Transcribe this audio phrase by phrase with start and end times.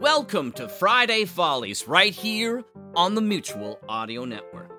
[0.00, 2.64] Welcome to Friday Follies, right here
[2.96, 4.70] on the Mutual Audio Network.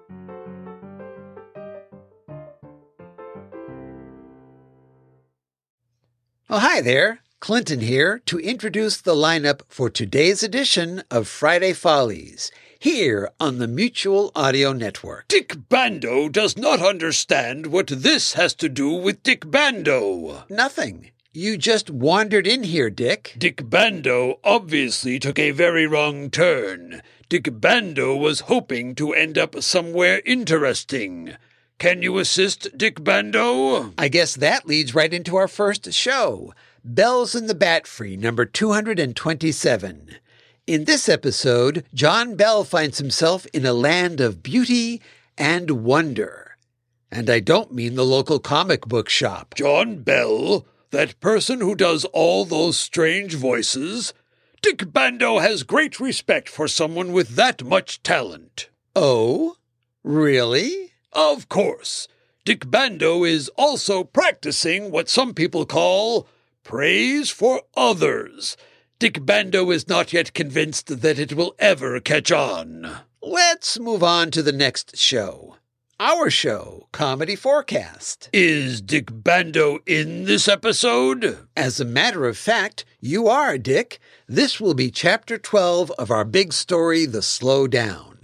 [6.49, 7.20] Oh, hi there.
[7.39, 13.67] Clinton here to introduce the lineup for today's edition of Friday Follies here on the
[13.67, 15.27] Mutual Audio Network.
[15.27, 20.45] Dick Bando does not understand what this has to do with Dick Bando.
[20.49, 21.11] Nothing.
[21.34, 23.35] You just wandered in here, Dick.
[23.38, 27.02] Dick Bando obviously took a very wrong turn.
[27.30, 31.36] Dick Bando was hoping to end up somewhere interesting.
[31.80, 33.94] Can you assist, Dick Bando?
[33.97, 40.16] I guess that leads right into our first show Bells in the Batfry, number 227.
[40.67, 45.02] In this episode, John Bell finds himself in a land of beauty
[45.38, 46.58] and wonder.
[47.09, 49.55] And I don't mean the local comic book shop.
[49.55, 50.66] John Bell?
[50.92, 54.14] That person who does all those strange voices?
[54.61, 58.70] Dick Bando has great respect for someone with that much talent.
[58.94, 59.56] Oh?
[60.03, 60.92] Really?
[61.14, 62.09] Of course.
[62.44, 66.28] Dick Bando is also practicing what some people call
[66.64, 68.58] praise for others.
[69.00, 72.98] Dick Bando is not yet convinced that it will ever catch on.
[73.22, 75.55] Let's move on to the next show.
[76.03, 78.30] Our show, Comedy4Cast.
[78.33, 81.38] Is Dick Bando in this episode?
[81.55, 83.99] As a matter of fact, you are, Dick.
[84.27, 88.17] This will be chapter 12 of our big story, The Slow Down.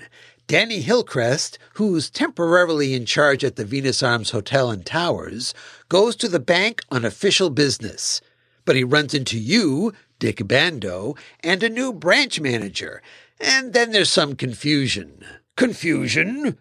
[0.48, 5.54] Danny Hillcrest, who's temporarily in charge at the Venus Arms Hotel and Towers,
[5.88, 8.22] goes to the bank on official business.
[8.66, 13.04] But he runs into you, Dick Bando, and a new branch manager,
[13.40, 15.24] and then there's some confusion.
[15.56, 16.58] Confusion?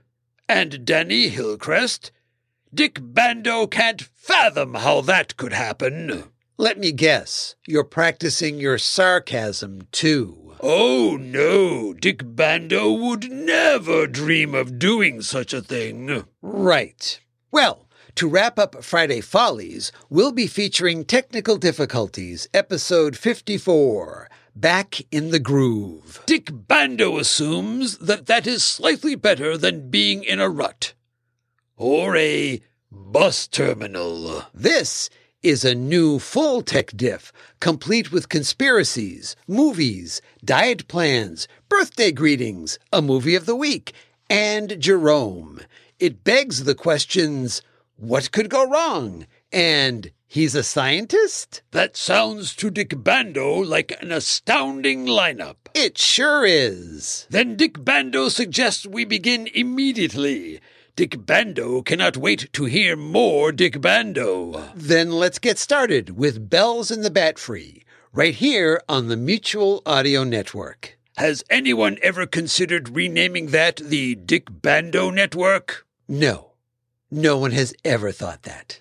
[0.49, 2.13] And Danny Hillcrest?
[2.73, 6.25] Dick Bando can't fathom how that could happen.
[6.57, 10.55] Let me guess, you're practicing your sarcasm too.
[10.61, 16.25] Oh no, Dick Bando would never dream of doing such a thing.
[16.41, 17.21] Right.
[17.51, 25.33] Well, to wrap up Friday Follies, we'll be featuring Technical Difficulties, episode 54 Back in
[25.33, 26.23] the Groove.
[26.25, 30.95] Dick Bando assumes that that is slightly better than being in a rut.
[31.77, 34.45] Or a bus terminal.
[34.55, 35.11] This
[35.43, 43.03] is a new full Tek Diff, complete with conspiracies, movies, diet plans, birthday greetings, a
[43.03, 43.93] movie of the week,
[44.31, 45.61] and Jerome.
[45.99, 47.61] It begs the questions
[47.97, 49.27] what could go wrong?
[49.53, 51.63] And he's a scientist?
[51.71, 55.57] That sounds to Dick Bando like an astounding lineup.
[55.75, 57.27] It sure is.
[57.31, 60.61] Then Dick Bando suggests we begin immediately.
[60.97, 64.71] Dick Bando cannot wait to hear more Dick Bando.
[64.75, 67.83] Then let's get started with Bells in the Batfry,
[68.13, 70.99] right here on the Mutual Audio Network.
[71.19, 75.87] Has anyone ever considered renaming that the Dick Bando Network?
[76.09, 76.53] No,
[77.11, 78.81] no one has ever thought that.